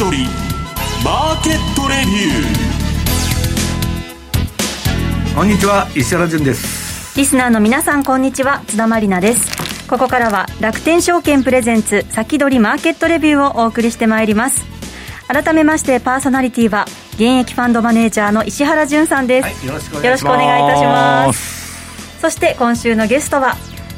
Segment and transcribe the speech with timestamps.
[0.00, 0.24] 取り
[1.04, 5.36] マーケットレビュー。
[5.36, 7.18] こんにちは石原潤です。
[7.18, 8.62] リスナーの皆さんこんにちは。
[8.66, 9.86] 津田まりなです。
[9.88, 14.64] ここからは楽天証券プレゼンツ先取りマーケットレビューをお送りしてまいります。
[15.28, 22.20] 改めましてパーソナリティは現役ファンドマネージャーの石原潤さんです、はい、よろしくお願いいたします。
[22.22, 23.54] そして今週のゲストは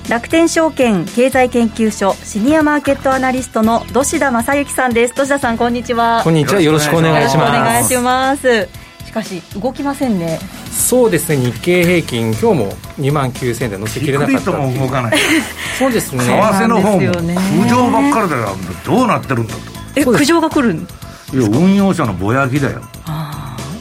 [0.09, 5.15] 楽天証券経済研究所シニアマーケットアナリストの土田正幸さんです。
[5.15, 6.23] 土田さんこんにちは。
[6.25, 6.61] こんにちは。
[6.61, 7.51] よろしくお願いします。
[7.51, 8.69] お願いします。
[9.07, 10.39] しかし動きませんね。
[10.71, 11.37] そうですね。
[11.37, 15.19] 日経平均今日も2万9000円で乗せきれなかったとも動かない。
[15.79, 16.25] そうですね。
[16.25, 18.57] 為替の方も浮上ばっかりだよ。
[18.85, 19.61] どうなってるんだと。
[19.95, 22.83] え苦情が来るいや運用者のぼやきだよ。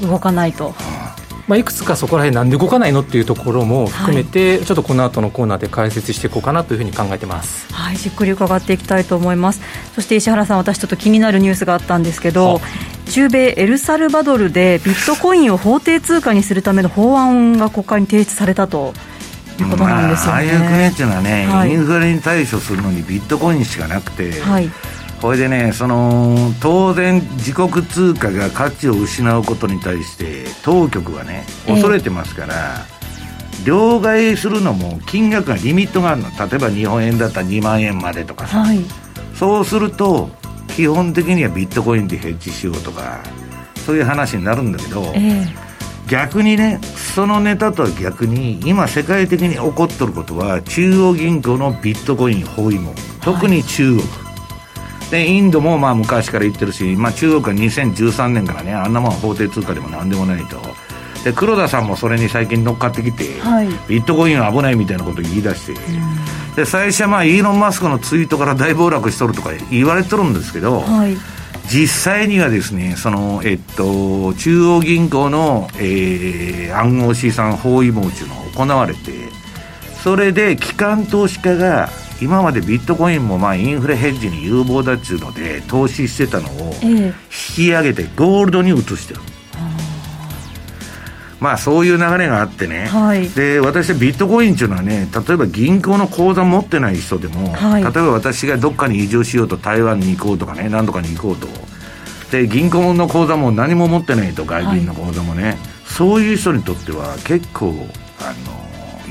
[0.04, 0.74] 動かないと、
[1.48, 7.74] まあ、いくつかそこら辺なんで動かないのっていうところも含めて、はい、ちょっとこの後のコーナーで解説していこうかなというふうに考えてます。
[7.74, 9.62] はいじっくり伺っていきたいと思います。
[9.96, 12.62] そして石原さん私ちょっと気になるニュースがあったんですけど
[13.12, 18.94] 中米エルサルバドルでビットコインを法定通貨にするための法案が国会に提出されたと
[19.60, 24.70] いうことなんですよね、まあ、最悪ねっていうのはね、はい、インフレに対処するのにビットコインしかなくて、はい
[25.22, 36.30] これでね、その、当然自国通貨が価値を失うことに対して、当局はね、恐れてますから、えー、両替するのも金額がリミットがあるの。
[36.30, 38.62] 例えば日本円だったら2万円までとかさ。
[38.62, 38.80] はい、
[39.36, 40.32] そうすると、
[40.76, 43.20] 基本的にはビットコインでヘッジしようとか、
[43.86, 45.48] そういう話になるんだけど、えー、
[46.10, 46.80] 逆にね、
[47.14, 52.96] そのネタとは逆に、今世界的に起こってることは、中央銀行のビットコイン包囲網。
[53.22, 54.02] 特に中国。
[54.02, 54.31] はい
[55.12, 60.60] でインドもまあ昔から言ってるし、まあ、中国は2013年からねあんなもん法定通貨でもなんでもないと。
[61.26, 65.76] で黒田さんもそれに最近乗っかってきて、はい、ビットコインは危ないみたいなことを言い出して、
[66.56, 71.16] で最初はまあイーロン・マスクのツイートから大暴落しとるとか言われてるんですけど、はい、
[71.68, 79.12] 実際にはですねその、えっと、中央銀行の、えー、暗号資産包囲網というのが行われて
[80.04, 81.90] それで機関投資家が
[82.22, 87.14] 今までビットコインもまあインフレヘッジに有望だっちゅうので投資してたのを引
[87.56, 89.22] き上げてゴールドに移してる、
[91.40, 101.48] まあそういう流れがあってね、はい、で私はビットコインっていうのはね例えば銀行の口座持ってない人でも、はい、例えば私がどっかに移住しようと台湾に行こうとかね何とかに行こうと。
[102.32, 107.74] で銀行の口座も何も持ってないと外銀の口座もね、はい、そういう人にとっては結構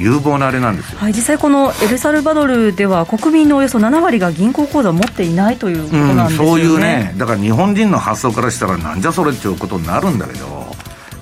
[0.00, 10.66] 有望なあれなんですよ、はい、実際このエルサルバドルでは国民のおよそ7割が銀行口座を持っていないということなんですよね、うん、そういうねだから日本人の発想からしたらなんじゃそれっていうことになるんだけど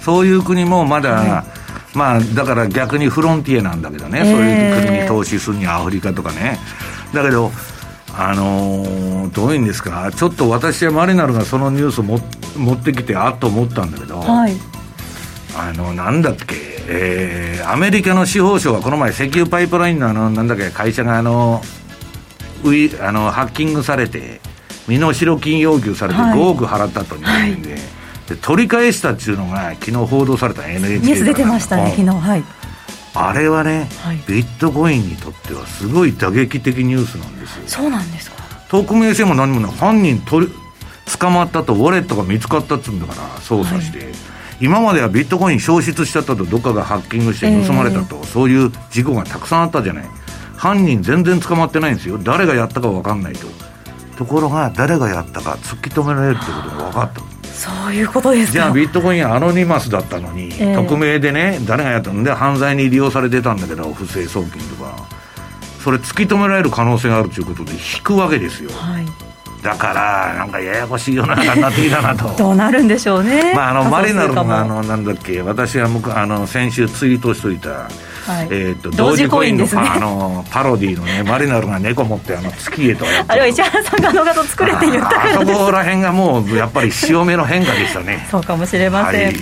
[0.00, 1.44] そういう国もまだ、は
[1.94, 6.58] い、まあだから逆にフロンティエなんだけどね、えー、そういう国に投資するにはアフリカとかね。
[7.12, 7.50] だけど
[8.14, 12.18] あのー、どういうんですか、ちょっと私はマリナルがそのニュースをも
[12.56, 14.56] 持ってきて、あっと思ったんだけど、はい、
[15.56, 21.60] あのなんだっけ、えー、アメリカの司法省はこの前、石油パイプラインのあのなんだっけ会社があの
[22.64, 24.40] ウイあのハッキングされて、
[24.88, 32.08] 身代金要求されて5億払ったと日本円で,、で取り返したっていうのが昨日報道された NHK ニュース出てましたね、昨日。
[32.08, 32.44] はい。
[33.14, 37.62] あれはね、はい、ビットコインにとってはすごい打撃的ニュースなんですよ。
[37.66, 38.38] そうなんですか。
[38.70, 39.72] 匿名性も何もない。
[39.72, 40.52] 犯人取り
[41.18, 44.06] 捕まったとウォレットが見つかったっつうんだから捜査して、はい、
[44.60, 50.04] 今まではビットコイン消失しちゃったとどっかがハッキングして盗まれたと、えー、そういう事故がたくさんあったじゃない。
[50.56, 52.18] 犯人全然捕まってないんですよ。
[52.18, 53.46] 誰がやったか分かんないと。
[54.16, 57.20] ところが誰がやったか突き止められるってことが分かった。
[57.52, 65.18] そういうことですじゃあビットコインアノニマスだったのに、えー、匿名でね誰がやったんで犯罪に利用されてたんだけど不正送金とか。
[65.82, 69.27] それ突き止められる可能性があるということで引くわけですよ、はい
[69.68, 72.32] だからなんかややこしいような感じになってきたなと。
[72.38, 88.26] どうなるんでしょうね、まあ、あのマリナルのあのなんだっけ私はあの先週ツイートしといた、はい、えーと、同時コインの、ね、あのパロディのねマリナルが猫持ってあの月へとあれは石原さんがあの画像作れて言ったからあそこら辺がもうやっぱり潮目の変化でしたね。
[88.32, 89.36] そうかもしれません、はい。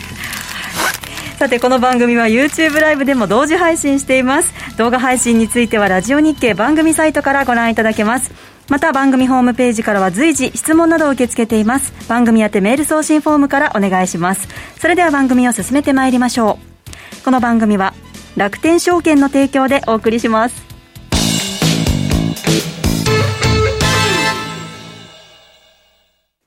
[1.39, 4.53] さてこの番組は YouTube ライブでも同時配信しています。
[4.77, 11.93] 動画配信についてはラジオ日経番組サイトからご覧いただけますまた番組ホームページからは随時質問などを受け付けています。
[12.09, 14.49] 番組宛てメール送信フォームからお願いします。
[14.81, 16.59] それでは番組を進めてまいりましょ
[17.21, 17.25] う。
[17.25, 17.95] この番組は
[18.37, 20.67] 楽天証券の提供でお送りします。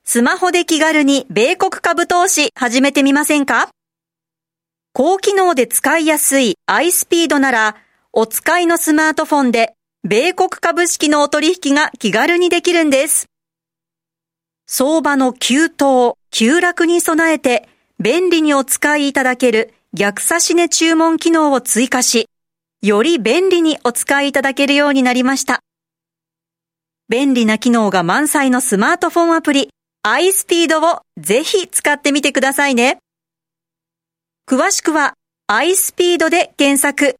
[0.04, 3.70] スマホで気軽に米国株投資始めてみませんか？
[4.92, 7.76] 高機能で使いやすい iSpeed なら
[8.12, 13.26] お使いのスマートフォンで米国株式のお取引が気軽にできるんです。
[14.66, 17.68] 相場の急騰、急落に備えて
[17.98, 22.30] 便利にお使いいただける逆差し値注文機能を追加し、
[22.80, 25.60] より便利にお使いいただけるようになりました。
[27.10, 29.68] 便利な機能が満載のスマートフォンアプリ
[30.06, 33.00] iSpeed をぜひ使ってみてくださいね。
[34.48, 35.12] 詳しくは
[35.46, 37.19] iSpeed で検索。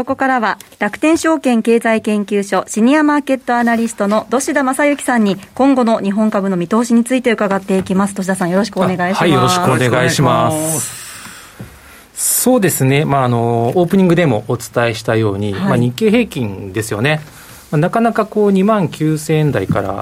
[0.00, 8.14] ここからは楽天証券経済研究所シニアマーケットアナリストの土田正幸さんに今後の日本株の見通しについて伺っていきます。
[8.14, 9.20] 土田さんよろしくお願いします。
[9.20, 11.00] はい、よろしくお願いします。
[12.14, 17.20] そうですね、まあ、あのオープニングでもお伝えしたように、はい、まあ、日経平均ですよね、
[17.70, 20.00] まあ、なかなかこう2万9000円台から、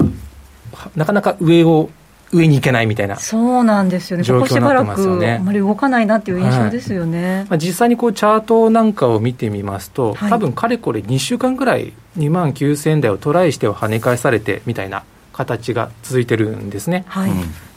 [0.95, 1.89] なかなか上を
[2.31, 3.15] 上に行けないみたいな。
[3.15, 15.03] そうなんですよね、ここしばらくあまり動かないなっていう印象ですよね、はい、まあ、実際にこうチャートなんかを見てみますと、はい、多分かれこれ2週間ぐらい、2万9000円台をトライしては跳ね返されてみたいな
[15.33, 17.05] 形が続いてるんですね。
[17.07, 17.31] はい、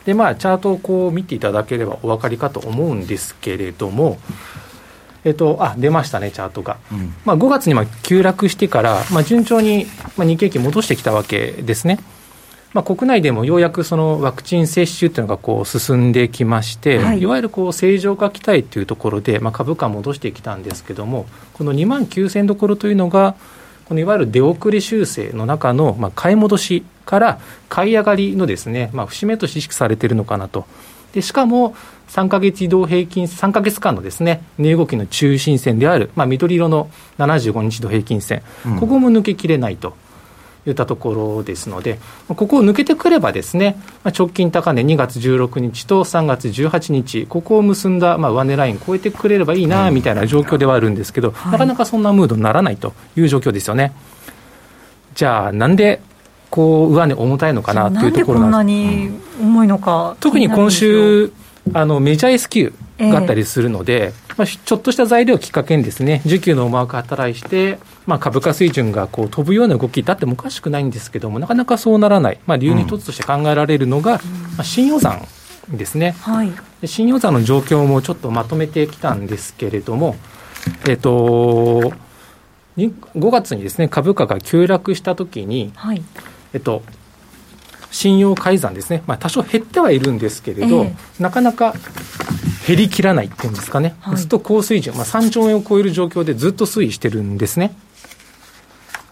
[0.04, 4.18] でまあ、チャートをこう見ていただければお分かりかと思うんですけれども、
[5.24, 11.98] えっと、あ出ましたね、チャートが、うん、まあ、5月にまあ急落してから、まあ、順調にまあ日経平均戻してきたわけですね。
[12.72, 23.34] まあ、国内でもようやくそのワクチン接種というのがこう進んできまして、はい、いわゆるこう正常化期待というところで、まあ、株価戻してきたんですけれども、この2万9000どころというのが、
[23.84, 30.66] このいわゆる出遅れ修正の中のまあ買い戻しから買い上がりのですね、まあ、節目として意識されているのかなと。
[31.12, 31.76] でしかも
[32.08, 39.94] 3か月移動平均、3か月間のですね、値動きの中心線である、まあ、緑色の75日移動平均線、うん、ここも抜けきれないと。
[40.66, 41.98] いったところですので、
[42.28, 43.76] ここを抜けてくればですね、
[44.16, 53.92] 直近高値2月16日と3月18日、ここを結んだまあ上値ライン超えてくれればいいなみたいな状況ではあるんですけど、なかなかそんなムードにならないという状況ですよね。
[55.14, 56.00] じゃあ、なんで
[56.50, 58.78] こう上値重たいのかなというところなんです。
[58.78, 59.10] こんなに
[59.40, 61.32] 重いのか、特に今週、
[61.72, 62.72] あのメジャー S q
[63.10, 74.18] があったりするので、えー、まあ、ちょっとした材料をきっかけにですね、需給の思惑が働いて、まあ、株価水準がこう飛ぶような動きだってもおかしくないんですけども、なかなかそうならない、まあ、理由に一つとして考えられるのが、うん、
[74.56, 75.26] まあ、新予算
[75.70, 76.52] ですね、はい、
[76.84, 80.16] 新予算の状況もちょっとまとめてきたんですけれども、
[80.88, 81.92] えっ、ー、と、
[82.76, 86.02] 5月にですね株価が急落したときに、はい、
[86.52, 86.82] えっと、
[87.90, 91.74] 信用改ざんですね、まあ、多少減ってはいるんですけれど、えー、なかなか
[92.66, 97.74] 減りきらないっていうんですかね、はい、ずっと高水準、まあ、3兆円を超える状況でずっと推移してるんですね。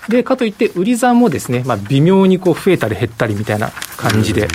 [0.09, 4.49] で、かといって、売り算もですね、まあ、微妙にこう増えたり減ったりみたいな感じで、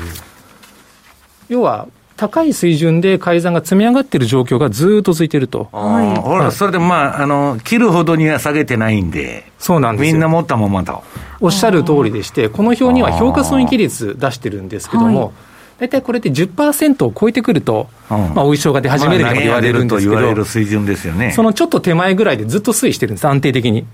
[1.49, 1.87] 要は、
[2.17, 5.67] 高い水準で改ざんが積み上がっている状況がずっと続いていると。
[5.73, 11.03] はい、ほら、それでまあ、あの、切るほどには下げてないんで、そうなんですみんな持ったままと。
[11.41, 15.33] おっしゃる通りでして、この表には評価損益率出してるんですけども、
[15.77, 21.31] 大体これって10%を超えてくると、うん、まあ、お衣装が出始めると言われるんですけど、まあ、言われる水準ですよね。
[21.33, 23.85] そのちょっと手前ぐらいでずっと推移してるんです、安定的に。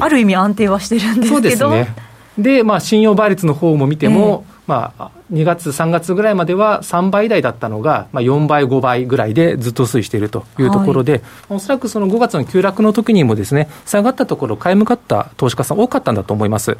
[0.00, 1.30] ある意味安定はしてるんですけど。
[1.30, 1.94] そうですね。
[2.38, 16.76] で、まあ、信用倍率の方も見ても、えー、まあ、2月、3月ぐらいまでは3倍台だったのが、まあ、4倍、5倍ぐらいでずっと推移しているというところで、はい、おそらくその5月の急落の時にもですね、下がったところ、買い向かった投資家さん多かったんだと思います。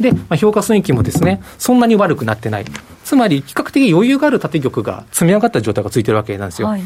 [0.00, 2.64] で、まあ、評価損益もですね、そんなに悪くなってない。
[3.04, 6.68] つまり、比較的余裕がある縦玉が積み上がった状態がついてるわけなんですよ。
[6.68, 6.82] はい、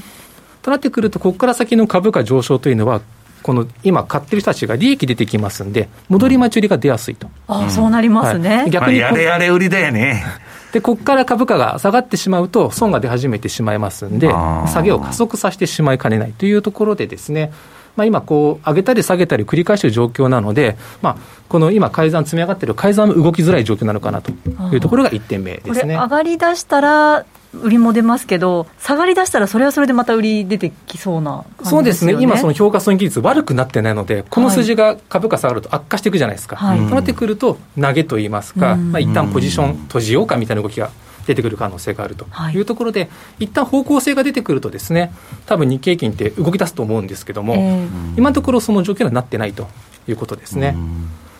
[0.62, 3.00] となってくると、ここから先の株価上昇というのは、
[3.42, 7.28] この今、買ってる人たちが利益出てきますんで、戻り待ち売りが出やすいと。
[7.46, 8.56] ああ、そうなりますね。
[8.56, 10.25] はい、逆に、やれやれ売りだよね。
[10.72, 17.52] で、ここから株価が下がってしまうと、損が出始めてしまいますんで、下げを加速させてしまいかねないというところでですね、
[17.96, 21.16] まあ、今こう、上げたり下げたり繰り返している状況なので、まあ、
[21.48, 24.30] この今、改ざん積み上がっている改ざんも動きづらい状況なのかなと
[24.72, 25.94] いうところが1点目ですね。
[25.94, 27.24] 上がりだしたら
[27.62, 40.90] 売りも出ますけど、下がりだしたら、それはそれでまた売り出てきそうな、ね、そうですね、今、その評価損益率悪くなってないので、この数字が株価下がると悪化していくじゃないですか、はい、となってくると、投げといいますか、まあ一旦ポジション閉じようかみたいな動きが
[41.26, 42.59] 出てくる可能性があるとい。
[42.59, 43.06] うところで、は
[43.40, 45.12] い、一旦方向性が出てくるとですね、
[45.47, 49.68] 多分日経平均って動き出すと思うんですけども、えー、今のところその状況にはなってないと
[50.09, 50.76] いうことですね。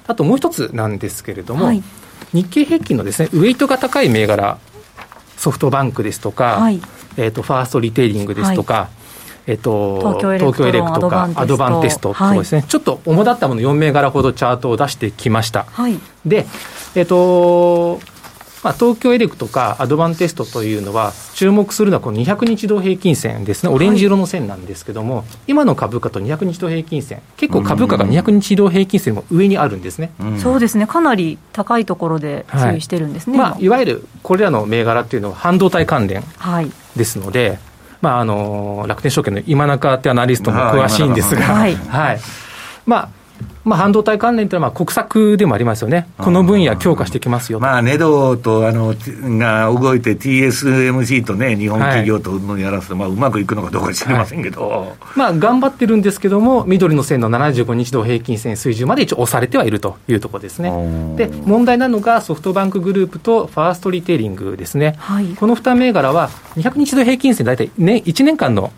[0.07, 1.83] あともう一つなんですけれども、はい、
[2.33, 4.59] 日経平均のですねウエイトが高い銘柄
[5.37, 6.81] ソフトバンクですとか、はい、
[7.16, 8.88] えーと、ファーストリテイリングですとか、はい、
[9.49, 10.38] えーと、東京エ
[10.73, 11.09] レクと。
[11.09, 15.66] かアドバンテストそうですね、ちょっと主だったもの4銘柄ほどチャートを出してきました。
[16.25, 16.47] で、
[16.95, 18.00] えーと
[18.66, 36.25] まあ、東京エレクとかアドバンテストというのは、注目するのはこの200日同平均線ですね、オレンジ色の線なんですけども、はい、今の株価と200日同平均線、結構株価が200日同平均線も上にあるんですね、うん、そうですね、かなり高いところで推移してるんですね、はいまあ、いわゆるこれらの銘柄っていうのは、半導体関連
[36.96, 37.58] ですので、はい、
[38.00, 41.42] まあ、あの楽天証券の今中ってアナリストも詳しいんですが。
[41.42, 42.20] はい、はい。
[42.85, 43.15] まあ
[43.66, 48.95] まあ、半導体関連というのは国策でもありますよね、この分野強化してきますよまあ、ネドとあの
[49.38, 60.71] が動いて、TSMC とね、日本企業とのやらせて、はい、まあ、うまくいくのかどうか知りませんけど、はい、まあ、頑張ってるんですけども、緑の線の75日同平均線水準まで一応押されてはいるというところですね。
[61.16, 68.71] で、問題なのがソフトバンクグループとファーストリテイリングですね、はい、この2銘柄は、200日同平均線、大体、ね、1年間の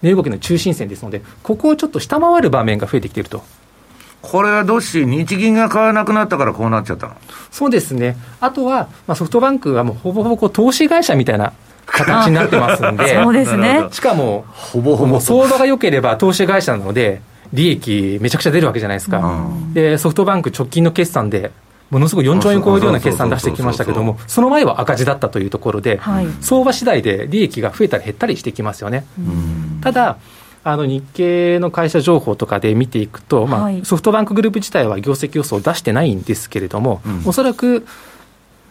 [0.00, 3.42] 値動きの中心線ですので、ここをちょっと下回る場面が増えてきていると。
[4.22, 7.16] これはどっし、日銀が買わなくなったからこうなっちゃったの？
[7.50, 11.52] そうですね、あとは、まあ、ソフトバンクはもうほぼほぼこう投資会社みたいな
[11.86, 13.86] 形になってますんで、 そうですね。
[13.90, 15.20] しかも、ほぼほぼ。
[15.20, 17.22] 相場が良ければ投資会社なので、
[17.52, 21.50] 利益めちゃくちゃ出るわけじゃないですか、うん、でソフトバンク直近の決算で、
[21.90, 29.06] ものすごい4兆円超えるような決算出してきましたけども、その前は赤字だったというところで、はい、相場次第で利益が増えたり減ったりしてきますよね。
[29.80, 30.18] ただ
[30.70, 37.86] あの日経の会社情報とかで見ていくと、まあ、はい、ソフトバンクグループ自体は業績予想を出してないんですけれども、うん、おそらく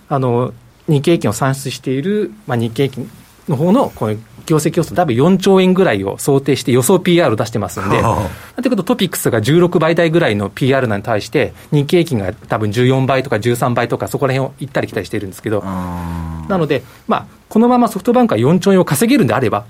[0.08, 0.54] あの
[0.88, 3.12] 日経平均を算出している、まあ、日経平均
[3.50, 8.28] の方のこの業績予想、多分4兆円ぐらいを想定して予想 PR を出してますんで、なっ
[8.58, 19.66] てくるとトピックスが16倍台ぐらいの PR に対して、日経平均が多分14倍とか13倍とか、そこら辺を行ったり来たりしてるんですけど、なので、まあ、このままソフトバンクが4兆円を稼げるんであれば、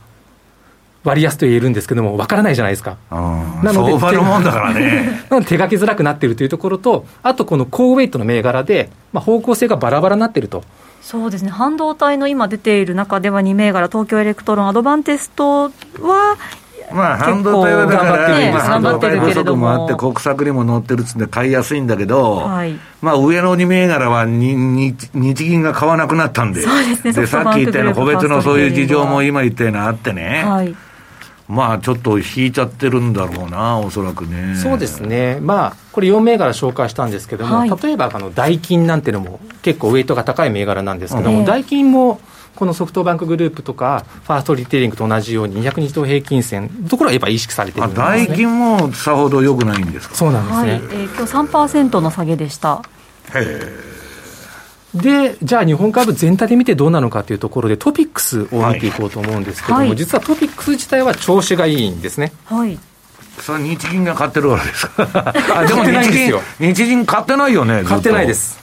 [1.08, 2.98] 割安と言えるんですけども、わからないじゃないですか。
[3.10, 5.24] なので、相場のもんだからね。
[5.32, 10.64] なので手書きづらくなっているというところと、あとこの高ウェイトの銘柄で、まあ、方向性がバラバラになっていると。
[11.02, 11.50] そうですね。
[11.50, 15.72] 半導体の今出ている中では2銘柄、東京エレクトロン、アドバンテストは、
[16.92, 30.44] まあ、半導体はだから、ね、半導体不足もあって、国策にも乗ってるっつって買いやすいんだけど、はい、まあ、上の2銘柄はにに日銀が買わなくなったんで、そうですね、でさっき言ったような個別のそういう事情も今言ったようなあってね。
[30.46, 30.76] はい
[31.48, 34.56] まあちょっと引いちゃってるんだろうな、おそらくね。
[34.56, 42.20] そうですね、まあ、これ4銘柄紹介したんですけども、はい、例えばあのダイキンなんていうのも結構ウエイトが高い銘柄なんですけども、ダイキンも
[42.56, 50.16] このソフトバンクグループとか、ファーストリテイリングと同じように、200日同平均線のところはやっぱり意識されてるんです、ね、ダイキンもさほどよくないんですか？
[50.16, 50.80] そうなんですね、はい。
[50.80, 52.82] えー、今日3%の下げでした。
[53.36, 53.97] へえ。
[54.98, 62.32] で、じゃあ日本株全体で見てどうなのかというところで、トピックスを見ていこうと思うんですけども、はい、実はトピックス自体は調子がいいんですね。
[62.46, 62.78] はい。
[63.42, 68.60] それ日銀が買ってるからですか あでも日銀日銀買ってないよね買ってないです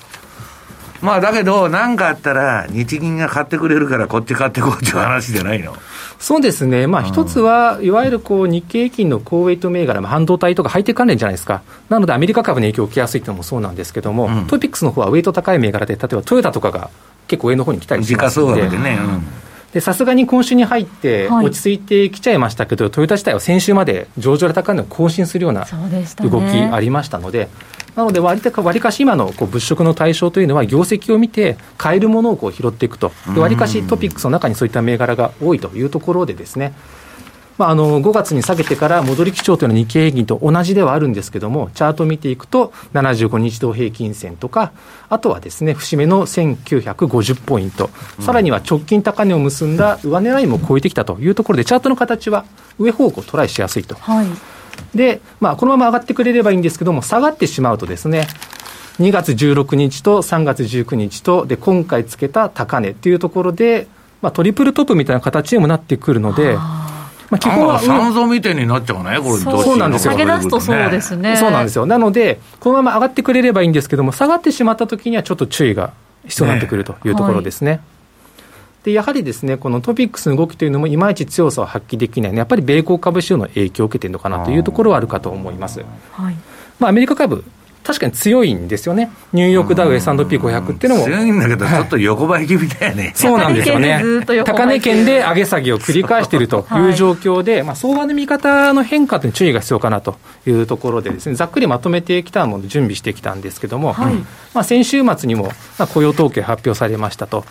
[1.05, 5.77] まあだけど何かあったら日銀が買ってくれるからこっち買ってこうっていう話じゃないの。
[6.19, 16.89] そうですね、まあ、一つは、いわゆるこう日経平均の高ウェイト銘柄、半導体とかハイテク関連じゃないですか、なのでアメリカ株に影響を受けやすいというのもそうなんですけども、うん、トピックスの方はウェイト高い銘柄で、例えばトヨタとかが
[17.27, 18.63] 結構上の方に来たりしますので。
[18.63, 18.79] で
[19.81, 25.67] さすがに今週に入って落ち着いてきちゃいましたけど、はい、トヨタ自体は先週まで上場で高値を更新するような
[26.21, 27.49] 動きありましたので、
[27.97, 36.75] なので割か、割かし今のこう物色の対象というのは、業績を見て、買えるものをこう拾っていくと、割かしトピックスの中にそういった銘柄が多いというところでですね、
[37.57, 44.73] まあ、あの5月に下げてから戻り基調というのは日経平均と同じではあるんですけども、チャートを見ていくと、75日同平均線とか、
[45.09, 52.45] あとはですね節目の1950ポイント、さらには直近高値を結んだ上値ラインも超えてきたというところで、チャートの形は
[52.79, 53.95] 上方向トライしやすいと。
[53.95, 54.27] はい。
[54.95, 58.27] で、まあ、このまま上がってくれればいいんですけども、下がってしまうとですね、
[59.01, 63.87] 2月16日と3月19日と、で、今回つけた高値っていうところで、
[64.23, 66.57] まあ、トリプルトップみたいな形にもなってくるので、
[67.31, 70.13] まあ、基本は三蔵みたいになっちゃうね、これ、そうなんですよ。
[70.13, 71.37] 下げ出すとそうですね。
[71.37, 71.87] そうなんですよ。
[71.87, 75.93] なので、このまま上がってくれればいいんですけども、下がってしまったときにはちょっと注意が
[76.27, 77.71] 必要になってくるというところですね。
[77.71, 77.81] ねはい
[78.85, 85.81] でやはりですねこのトピックスの動きというのもいまいち強さを発揮できないので、やっぱり米国株市場の影響を受けているのかなというところはあるかと思います。
[86.13, 86.35] はい
[86.79, 87.45] まあ、アメリカ株
[87.85, 91.05] 確かに強いんですよね、ニューヨークダウ S&P500 っていうのも。
[91.05, 94.03] 強いんだけど、ちょっと横ばい気味だよね、 そうなんですよね、
[94.45, 96.91] 高値圏で上げ下げを繰り返しているとい。
[96.91, 104.15] う状況で、まあ、相場の見方の変化に注意が必要かなというところでです、ね、ざっくりまとめてきたものを準備してきたんですけども、はい、
[104.55, 105.51] まあ、先週末にも
[105.93, 107.45] 雇用統計発表されましたと。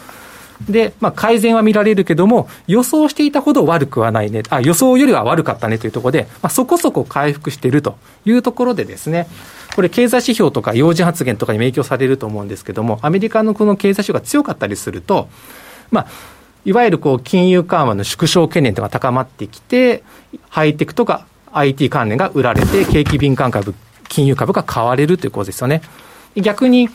[0.70, 5.78] で、まあ、改善は見られるけども、予想していたほど悪くはないね、あ予想よりは悪かったね。
[5.78, 9.28] というところで、まあ、そこそこ回復しているというところでですね、
[9.76, 15.30] これ、経済指標とか要人発言とかに影響されると思うんですけども、アメリカのこの経済指標が強かったりすると、
[15.92, 16.08] まあ、
[16.66, 20.04] いわゆるこう金融緩和の縮小懸念とか高まってきて、
[20.50, 23.74] ハイテクとか IT 関連が売られて、景気敏感株、
[24.08, 25.82] 金融株が買われるということですよね。
[26.36, 26.90] 逆に、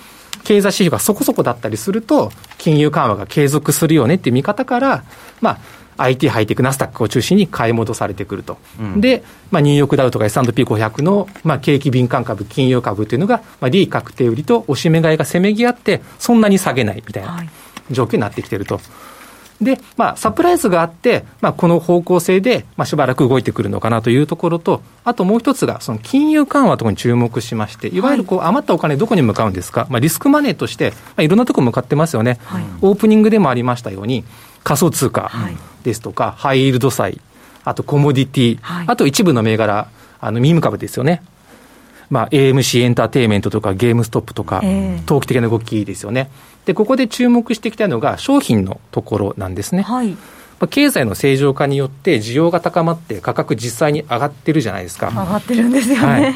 [0.49, 5.05] 経済指標がそこそこだったりすると、金融緩和が継続するよねっていう見方から、
[5.43, 5.59] ま
[5.99, 17.45] あ、IT ハイテクナスダックを中心に買い戻されてくると、うん、で、まあ、ニューヨークダウとか S&P500 の、まあ、景気敏感株、金融株というのが、まあ、利確定売りと押し目買いがせめぎ合って、そんなに下げないみたいな
[17.91, 18.81] 状況になってきてると。
[19.61, 28.01] で、まあ、サプライズがあって、まあ、この方向性で、まあ、しばらく動いてくるのかなというところと、あともう一つが、その金融緩和とかに注目しまして、い。
[28.01, 34.25] わゆるこう余ったお金、どこに向かうんですか、まあ、リスクマネーとして、まあ、いろんなところ向かってますよね、はい、オープニングでもありましたように、
[34.63, 35.31] 仮想通貨
[35.83, 37.21] ですとか、ハイイールド債、
[37.65, 39.89] あとコモディティ、はい、あと一部の銘柄、
[40.21, 41.23] あのミーム株ですよね。
[42.11, 44.63] まあ、AMC エンターテインメントとかゲームストップとか、
[45.07, 46.31] 投機的な動きですよね。
[46.65, 49.83] で、ここで注目してきたのが商品のところなんですね。
[49.83, 50.17] はい。
[50.71, 55.09] 経済の正常化によって需要が高まって価格実際に上がってるじゃないですか。
[55.11, 56.03] 上がってるんですよね。
[56.03, 56.35] はい、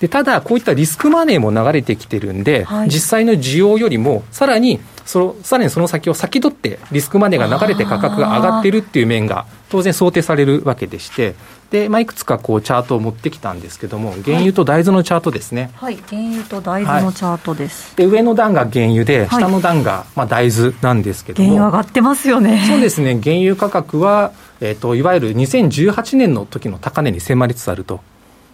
[0.00, 11.34] でただ、こういったリスクマネーも流れてきてるんで、はい、実際の需要よりもさらにそのさらにその先を先取ってリスクマネーが流れて価格が上がっているっていう面が当然想定されるわけでして、
[11.70, 15.70] で、まあ、いくつかこうチャートを持ってきたんですけども、原油と大豆のチャートですね。
[15.74, 17.88] はい、原油と大豆のチャートです。
[17.88, 21.48] はい、で、上の段が原油で、下の段がまあ大豆なんですけども。
[21.48, 22.64] 原油上がってますよね。
[22.68, 28.00] そうですね、原油価格は、えっ、ー、と、いわゆる2018年の時の高値に迫りつつあると。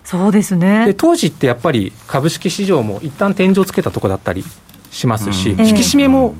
[0.05, 0.87] そうですね。
[0.87, 4.45] で、当時ってやっぱり株式市場も一旦天井をつけたとこだったり
[4.91, 6.35] しますし、うん、引き締めも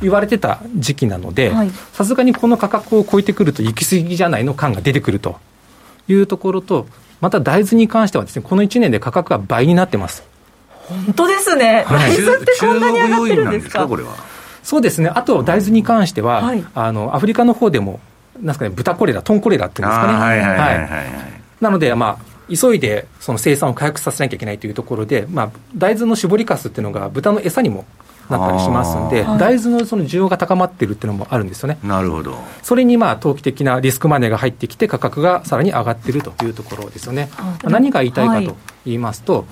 [0.00, 1.52] 言われてた時期なので、
[1.92, 5.38] さすがにこの価格を超えてくると行き過ぎじゃないの感が出てくると。
[6.10, 6.86] いうところと、
[7.20, 10.22] また大豆に関してはですね、この1年で価格が倍になってます。
[10.88, 11.84] 本当ですね。
[11.86, 13.86] 大豆ってこんなに上がってるんですか？
[13.86, 14.14] これは？
[14.62, 15.10] そうですね。
[15.10, 18.00] あと大豆に関しては、はい、あのアフリカの方でも
[18.36, 20.14] なんですかね、豚コレラ、トンコレラっていうんですかね。
[20.14, 21.10] はいはいはい、はい、
[21.60, 27.84] なので、まあ、急いでその生産を回復させなきゃいけないというところで、まあ、大豆の搾りかすっていうのが豚の餌にも
[28.30, 31.78] なったりしますんで、大豆のその需要が高まってるっていうのもあるんですよね。
[31.82, 32.36] なるほど。
[32.62, 37.30] それにまあ投機的なリスクマネーが入ってきて、価格がさらに上がってるというところですよね。
[37.64, 39.44] 何が言いたいかと言いますと、はい、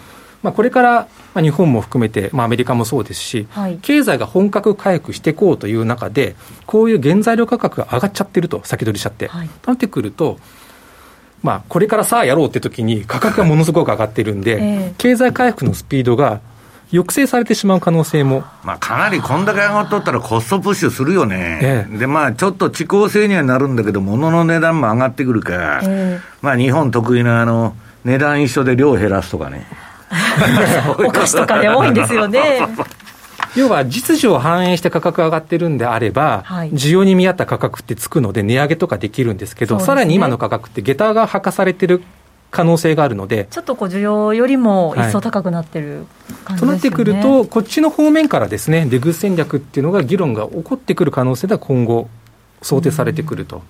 [0.43, 6.37] まあ、これからまあ日本も含めて、まあ、アメリカもそうですし、はい、経済が本格回復していこうという中で、
[6.67, 9.29] こういう原材料価格が上がっちゃってると、先取りしちゃって。
[9.29, 10.39] はい、なってくると、
[11.43, 16.41] まあ、これからさあやろうって時に価格がものすごく上がってるんで、えー、経済回復のスピードが
[16.93, 18.45] 抑制されてしまう可能性も。
[18.63, 21.59] まあ、かなりこんだけ上がっとったらコストプッシュするよね。
[21.63, 29.67] ええ、で、まあ、ちょっと遅効性にはなるんだけど、物の値段も上がってくるから、え、まあ、日本得意なあの、値段一緒で量減らすとかね。
[30.99, 32.67] お菓子とかで多いんですよね。
[33.57, 42.03] 要は実需を反映して価格上がってるんであれば、はい、需要に見合った価格ってつくので、値上げとかできるんですけど、ね、さらに今の価格って、下駄が履かされてる
[42.51, 52.09] 可能性があるので、ちょっとこう需要よりも一層高くなってる感じですね、はい、となってくると、こっちの方面からですね、出口戦略っていうのが、議論が起こってくる可能性が今後、
[52.63, 53.63] 想定されてくると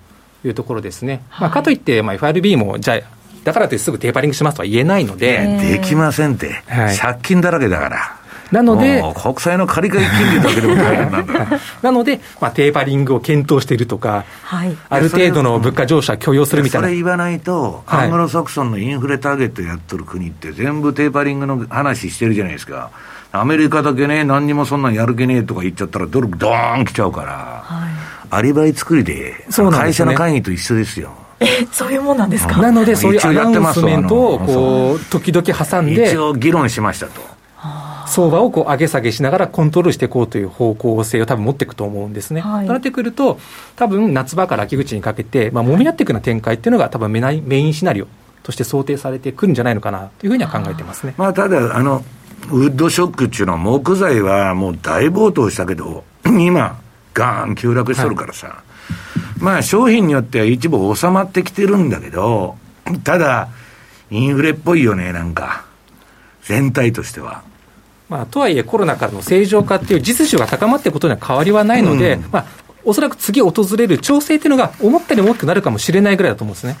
[0.45, 1.21] いうところですね。
[1.39, 2.99] まあ、かといって、まあ、FRB も、じゃあ、
[3.43, 5.57] だからってすぐテーパリングしますとは言えないので。
[5.61, 8.17] できませんって、はい、借金だらけだから。
[8.51, 11.33] なので、国債の借り換え金利だけでも大変なんだ
[11.83, 16.87] なので、まあ、テーパリングを検討しているとか、はい、ある程度の物価上昇は許容するみたいな。
[16.87, 22.89] それ言わないと、アングロサクソンのインフレターゲットやっとる国って、全部テーパリングの話してるじゃないですか。
[23.33, 27.89] アメリカだけね、何にもそんなんやる気ねえとか言っちゃったら、ドルドーン来ちゃうから、はい、
[28.31, 31.11] アリバイ作りで、でね、会社の会議と一緒ですよ。
[31.39, 32.57] えそういうもんなんですか？
[32.61, 37.21] なので、そういうアナウンスメントをこう時々挟んで、一応議論しましたと。
[38.07, 42.41] 相場をこう上げ下げしながらコントロールしていこうという方向性を多分持っていくと思うんですね。
[42.41, 43.39] はい、となってくると、
[43.75, 47.21] 多分夏場から秋口にかけて、まあ、揉み合っていくような展開っていうのが、多分メ
[47.57, 48.07] インシナリオ
[48.43, 51.13] として想定されてくるんじゃないのかなというふうには考えてますね。
[51.17, 52.03] まあ、ただあの
[52.51, 56.79] ウッドショックっていうのは木材はもう大暴騰したけど、 今、
[57.13, 58.63] ガーン急落しとるからさ、は
[59.39, 62.55] い、まあ商品によっては一部収まってきてるんだけど、
[63.03, 63.49] ただ、
[64.09, 65.65] インフレっぽいよね、なんか、
[66.43, 67.43] 全体としては。
[68.09, 72.45] まあ、とはいえ、コロナからの正常化っていう実需が高まっていることには変わりはないので、うん、まあ、
[72.85, 76.77] おそらく次訪れる調整っていうのが思ったよりも大きくなるかもしれないぐらいだと思うんですね。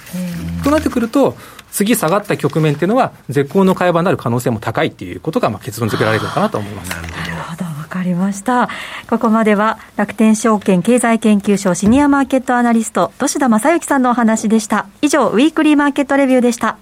[0.63, 1.35] となってくると、
[1.71, 6.89] 次下がった局面っていうのは、絶好の会話になる可能性も高いっていうことがまあ結論付けられるのかなと思います。
[6.91, 7.07] なる
[7.43, 7.65] ほど。
[7.65, 8.69] わかりました。
[9.09, 14.87] ここまでは楽天証券経済研究所シニアマーケットアナリスト、土田正幸さんのお話でした。
[15.01, 16.77] 以上、ウィークリーマーケットレビューでした。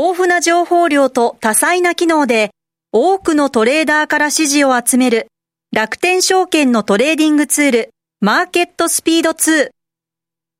[0.00, 2.50] 豊富な情報量と多彩な機能で
[2.92, 5.26] 多くのトレーダーから支持を集める
[5.72, 9.70] 楽天証券のトレーディングツールマーケットスピード2。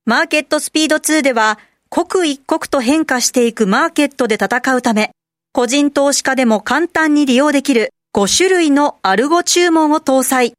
[0.06, 5.12] マーケットスピード2では刻一刻と変化していくマーケットで戦うため
[5.52, 10.54] 個人投資家でも簡単に利用できる5種類のアルゴ注文を搭載。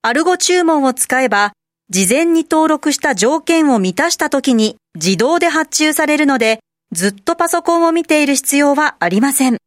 [0.00, 1.52] アルゴ注文を使えば
[1.90, 6.60] 事前に登録した条件を満たした時に自動で発注されるので
[6.92, 9.58] ずっとパソコンを見ている必要はありません。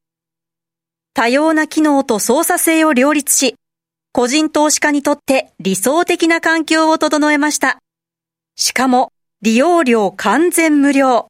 [1.13, 3.55] 多様な機能と操作性を両立し、
[4.11, 7.77] 個人投資家にとって理想的な環境を整えました。
[8.55, 11.27] しかも、利用料完全無料。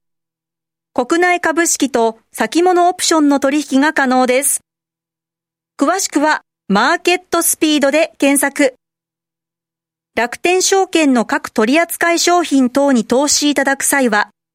[0.93, 4.61] 国内株式と先物オプションの取引が可能です。
[5.77, 8.75] 詳しくは、マーケットスピードで検索。
[10.15, 14.29] 楽天証券の各取扱商品等に投資いただく際は、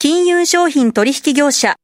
[0.00, 1.74] 金融商品取引業者、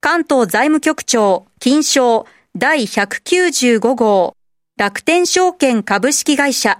[0.00, 2.24] 関東財務局長、金賞
[2.56, 4.34] 第195号、
[4.78, 6.78] 楽天証券株式会社。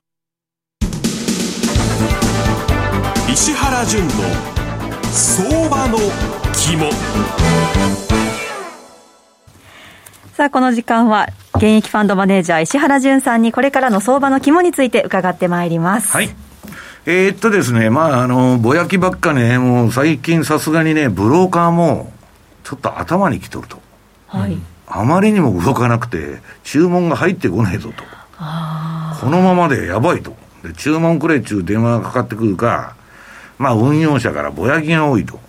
[3.31, 4.11] 石原淳の
[5.13, 5.99] 相場の
[6.55, 6.91] 肝。
[10.33, 16.13] さあ、この時間は、現役ファンドマネージャー石原淳さんにこれからの相場の肝について伺ってまいります。
[16.13, 16.48] はい。
[17.07, 22.13] えー、っとですね、まあ、あの、ぼやきばっかね、もう最近さすがにね、ブローカーも、
[22.65, 23.79] ちょっと頭にきとると。
[24.27, 24.59] はい。
[24.87, 28.05] あまりにも動かなくて、注文が入ってこないぞと。
[29.21, 30.37] このままでやばいと。
[30.63, 32.95] で、注文くれっちゅう電話がかかってくるか、
[33.59, 35.41] まあ、運用者からぼやきが多いと。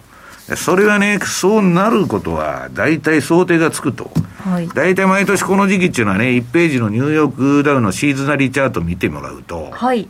[0.55, 4.11] それはね、そうなることは、大体想定がつくと。
[4.39, 4.67] はい。
[4.69, 10.07] 大体毎年この時期っていうのはね、1ページのニューヨークダウのシーズナリーチャート見てもらうと、はい。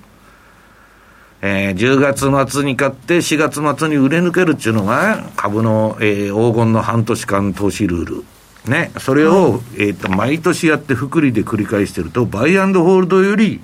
[1.41, 8.25] えー、10月末に買って4月末に売れ抜けるっていうのが株の、えー、黄金の半年間投資ルール。
[8.69, 8.91] ね。
[8.99, 13.61] それを、はい、えっ、と、毎年やって複利で繰り返してると、バイアンドホールドより、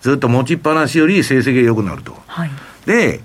[0.00, 2.16] ずっと持ちっぱなしより成績が良くなると。
[2.26, 2.50] はい。
[2.86, 3.20] で、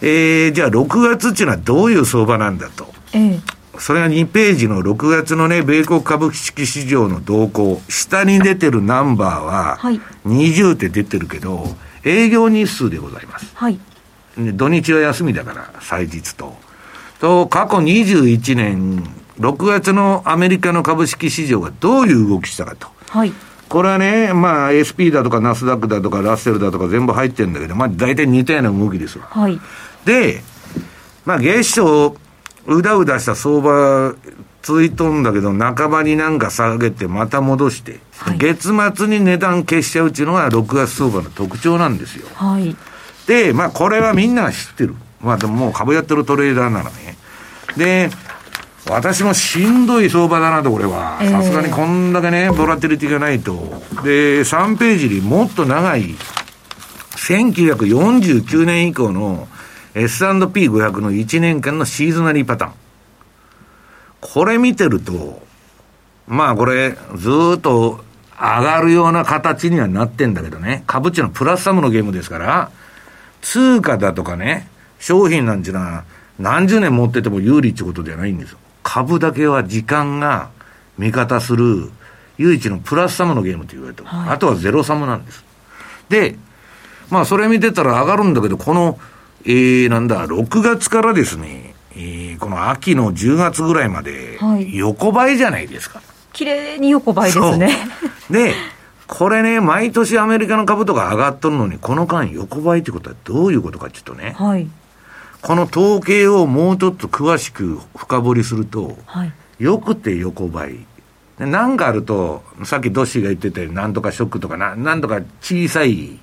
[0.00, 2.92] えー、じゃあ6月っていうのはどういう相場なんだと。
[3.12, 3.40] ええ
[3.78, 7.80] それが2ページの6月のね、米国株式市場の動向。
[7.88, 9.78] 下に出てるナンバーは、
[10.26, 11.66] 20って出てるけど、
[12.04, 13.50] 営業日数でございます。
[13.54, 13.78] はい。
[14.36, 16.56] 土日は休みだから、祭日と。
[17.20, 19.04] と、過去21年、
[19.38, 22.88] 6月のアメリカの株式市場がどういう動きしたかと。
[23.08, 23.32] はい。
[23.68, 29.26] これはね、まあ、SP だとかナスダックだとかラッセルだとか全部入ってるんだけど、まあ、大体似たような動きですわ。
[29.26, 29.60] はい。
[30.04, 30.42] で、
[31.24, 32.16] まあ、月初、
[32.66, 34.14] うだうだした相場、
[34.62, 42.26] 続いとんだけど、半ばになんか下げて、また戻して、はい、月末に値段消しちゃうっていうのが6月相場の特徴なんですよ。
[42.34, 42.76] はい。
[43.26, 44.94] で、まあこれはみんな知ってる。
[45.20, 47.16] まあでももう株やってるトレーダーならね。
[47.76, 48.10] で、
[48.88, 51.18] 私もしんどい相場だなと、これは。
[51.20, 53.82] さすがにこんだけね、ボラティリティがないと。
[54.02, 56.16] で、3ページにもっと長い、
[57.16, 59.48] 1949年以降の
[59.94, 62.72] S&P500 の1年間のシーズナリーパターン。
[64.20, 65.42] これ見てると、
[66.26, 68.04] まあこれ、ずっと
[68.38, 72.70] 上がるような形にはなってんだけどね、株っていうのはプラスサムのゲームですから、
[73.42, 76.04] 通貨だとかね、商品なんていうのは、
[76.38, 78.58] 何十年持ってても有利ってことじゃないんですよ。
[78.82, 80.50] 株だけは時間が
[80.98, 81.90] 味方する
[82.38, 85.44] 唯一のプラスサムのゲームと言われてる、はい、あとはゼロサムなんです。
[86.08, 86.36] で、
[87.10, 88.98] まあそれ見てたら上がるんだけど、この、
[89.44, 94.38] えー、なんだ、6月からですね、えー、この秋の10月ぐらいまで、
[94.72, 95.98] 横ばいじゃないですか。
[95.98, 97.70] はい、綺麗に横ばいですね。
[98.30, 98.54] で、
[99.06, 104.68] これね、毎年アメリカの株とか上がっとるのに、この間横ばいってことはどういうことかちょっとね、はい、
[105.42, 110.78] この統計をもうちょっと詳しく深掘りすると、はい、よくて横ばい。
[111.38, 116.20] 何かあると、さっきドッシーが言ってたように、なんとかショックとかな、なんとか小さい、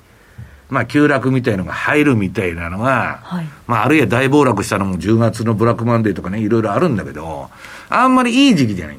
[0.69, 7.49] まあ、急落みたいのが入るみたいなのが、はい、まあ、あるいは大暴落したのも10月のブラックマンデーとかね、いろいろあるんだけど、
[7.89, 8.97] あんまりいい時期じゃない。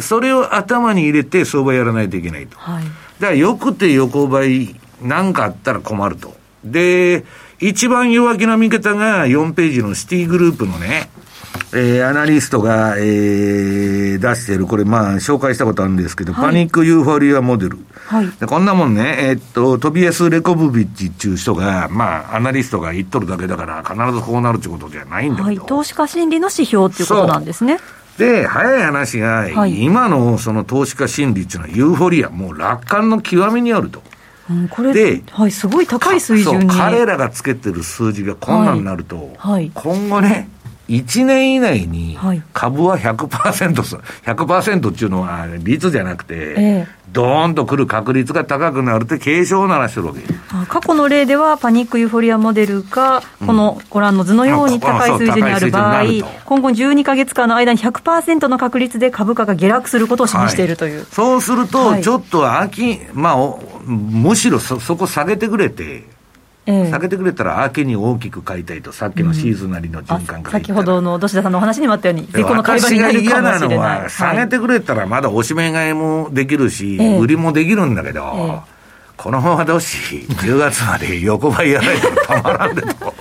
[0.00, 2.56] それを頭に入れて相場やらないといけないと。
[2.56, 6.34] はい、だからよくて横ばい、なんかあったら困ると。
[6.64, 7.24] で、
[7.60, 11.10] 一番弱気な見方が4ページのシティグループのね、
[11.74, 17.78] えー、アナリストが、えー、出してる、これまあ紹介したことあるんですけど、はい、パニックユーフォリアモデル。
[18.06, 25.46] はい、でこんなもんね、えー、っと、トビエス・レコブビッチっていう人が、まあ、アナリストが言っとるだけだから、必ずこうなるってことじゃないんだけど。
[25.46, 27.78] はい、投資家心理の指標っていうことなんですね。
[28.18, 34.02] で、早い話が、はい、今のその投資家心理っていうのはユーフォリア、もう楽観の極みにあると。
[34.50, 40.48] うん、これで、はい、すごい高い水準に彼らがつけてる数字がこんなになると、はい、今後ね、
[40.88, 42.18] 1年以内に
[42.52, 43.28] 株は100%、
[44.24, 50.20] 100%っていうのは率じゃなくて、ええ、ドーンとくる確率が高くなるって警鐘を鳴らしてるわけ
[50.68, 56.04] 過去の例では、パニックユーフォリアモデルが、このご覧の図のように高い水準にある場合、
[56.44, 60.96] 今後12か月間の間に100%の確率で株価が下落することを示しているという。
[60.98, 63.36] はい、そうすると、ちょっと秋、まあ、
[63.86, 66.04] むしろそそこ下げてくれて、え
[66.66, 73.54] 下げてくれたら秋に大きく買いたいと、さっきのシーズナリの循環から、うん、先ほどの土田さんのお話にもあったように、絶好の買い場になるかもしれない。
[73.54, 78.71] 私が嫌なのは、下げてくれたらまだおしめ買いもできるし、え売りもできるんだけど、え
[79.16, 79.96] このままどうし、
[80.28, 83.14] 10月まで横ばいやないとたまらんで と。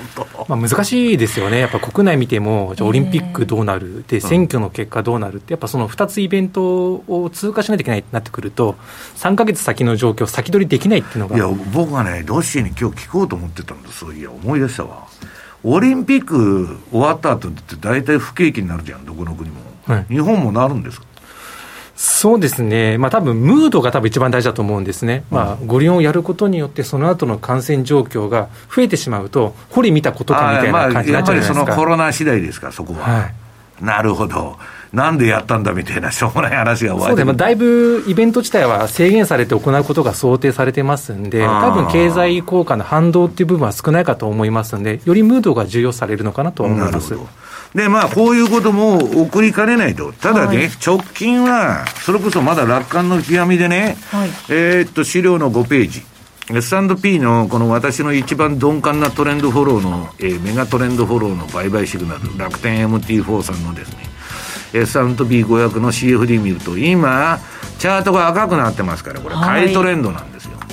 [0.47, 6.63] まあ難しいですよね、やっぱ国内見ても、じゃオリンピックどうなる、で、選挙の結果どうなるって、やっぱその2つイベント
[7.07, 8.75] を通過しないといけないってなってくると、
[9.17, 11.35] 3か月先の状況、先取りできないっていうのが。
[11.35, 15.03] いや、僕はね、ロッシーに今日聞こうと思ってたんです、そういや、思い出したわ。
[15.63, 19.57] オリンピック終わった後って大体不景気になるじゃん、どこの国も。
[19.85, 21.05] はい、日本もなるんですか？
[22.03, 33.01] そうですね、まあ多分ムードが多分一番大事だと思うんですね、うん、まあ、五輪をやることによって、その後の感染状況が増えてしまうと、堀見たことかみたいな感じになっちゃうじゃないですか、まあ、やっぱりそのコロナ次第ですか、そこは。
[33.01, 34.57] はい、なるほど。
[34.93, 47.15] なんでやったんだみたいな、 しょうもない話が終わそうで、まあ、だいぶイベント自体は制限されて行うことが想定されてますんで、多分経済効果の反動っていう部分は少ないかと思いますんで、よりムードが重要されるのかなと思います。
[47.75, 50.11] で、まあ、こういうことも起こりかねないと。
[50.11, 56.03] ただね、はい、直近は、それこそまだ楽観の極みでね、はい、えー、っと、資料の5ページ。
[56.49, 63.99] S&P のこの私の一番鈍感なトレンドフォローの、えー、メガトレンドフォローの売買シグナル、楽天 MT4 さんのですね、
[64.73, 67.39] S&P500 の CFD 見ると、今、
[67.79, 70.57] チャートが赤くなってますから、これ、買いトレンドなんですよ。
[70.57, 70.67] はい、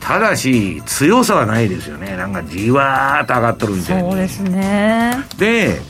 [0.00, 2.16] ただし、強さはないですよね。
[2.16, 4.10] なんかじわーっと上がっとるみたいな。
[4.10, 5.24] そうですね。
[5.38, 5.80] で、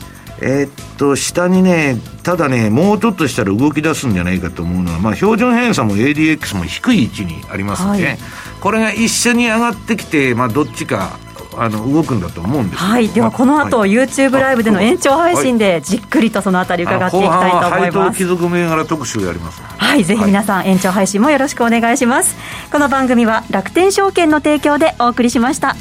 [0.45, 8.17] えー、っと、下にね、ただね、もうちょっとしたら動き出すんじゃないかと思うのは、まあ、標準偏差も ADX も低い位置にありますので、はい、
[8.59, 11.17] これが一緒に上がってきて、まあ、どっちか
[11.55, 17.79] あの動くんだと思うんですはい、ではこの後、はい、YouTube ライブでの延長配信でじっくりとそのあたり伺っていきたいと思います。
[17.79, 19.61] 配当貴族銘柄特集やります。
[19.61, 22.35] はい、ぜひ皆さん延長配信もよろしくお願いします。
[22.71, 25.75] この番組は楽天証券の提供でお送りしました。